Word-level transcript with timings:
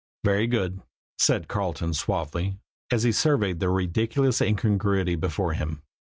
"Very 0.23 0.47
good," 0.47 0.81
said 1.19 1.47
Carleton 1.47 1.93
suavely, 1.93 2.57
as 2.91 3.03
he 3.03 3.11
surveyed 3.11 3.59
the 3.59 3.69
ridiculous 3.69 4.41
incongruity 4.41 5.13
before 5.13 5.53
him. 5.53 5.83